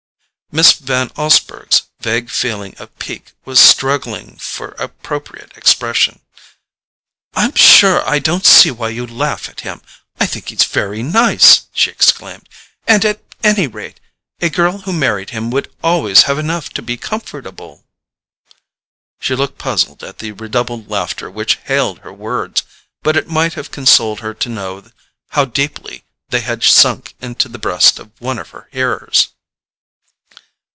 Miss 0.53 0.73
Van 0.73 1.11
Osburgh's 1.15 1.83
vague 2.01 2.29
feeling 2.29 2.75
of 2.77 2.93
pique 2.99 3.31
was 3.45 3.57
struggling 3.57 4.35
for 4.37 4.71
appropriate 4.71 5.55
expression. 5.55 6.19
"I'm 7.33 7.55
sure 7.55 8.05
I 8.05 8.19
don't 8.19 8.45
see 8.45 8.69
why 8.69 8.89
you 8.89 9.07
laugh 9.07 9.47
at 9.47 9.61
him; 9.61 9.81
I 10.19 10.25
think 10.25 10.49
he's 10.49 10.65
very 10.65 11.03
nice," 11.03 11.67
she 11.73 11.89
exclaimed; 11.89 12.49
"and, 12.85 13.05
at 13.05 13.21
any 13.45 13.65
rate, 13.67 14.01
a 14.41 14.49
girl 14.49 14.79
who 14.79 14.91
married 14.91 15.29
him 15.29 15.51
would 15.51 15.73
always 15.81 16.23
have 16.23 16.37
enough 16.37 16.67
to 16.71 16.81
be 16.81 16.97
comfortable." 16.97 17.85
She 19.21 19.35
looked 19.37 19.57
puzzled 19.57 20.03
at 20.03 20.17
the 20.17 20.33
redoubled 20.33 20.89
laughter 20.89 21.31
which 21.31 21.59
hailed 21.63 21.99
her 21.99 22.11
words, 22.11 22.63
but 23.03 23.15
it 23.15 23.29
might 23.29 23.53
have 23.53 23.71
consoled 23.71 24.19
her 24.19 24.33
to 24.33 24.49
know 24.49 24.83
how 25.29 25.45
deeply 25.45 26.03
they 26.27 26.41
had 26.41 26.61
sunk 26.61 27.15
into 27.21 27.47
the 27.47 27.57
breast 27.57 27.99
of 27.99 28.11
one 28.19 28.37
of 28.37 28.49
her 28.49 28.67
hearers. 28.73 29.29